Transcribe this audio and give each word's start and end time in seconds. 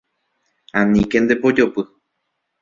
Aníke 0.79 1.17
ndepojopy. 1.21 1.81